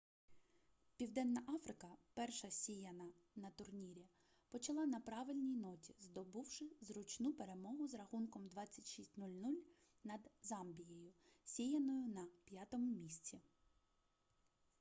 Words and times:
південна 0.99 1.41
африка 1.55 1.87
перша 2.13 2.49
сіяна 2.51 3.09
на 3.35 3.49
турнірі 3.51 4.05
почала 4.49 4.85
на 4.85 4.99
правильній 4.99 5.55
ноті 5.55 5.95
здобувши 5.99 6.71
зручну 6.81 7.33
перемогу 7.33 7.87
з 7.87 7.93
рахунком 7.93 8.47
26- 8.47 9.17
00 9.17 9.53
над 10.03 10.31
замбією 10.41 11.11
сіяною 11.43 12.07
на 12.07 12.27
5-му 12.51 12.93
місці 12.95 13.41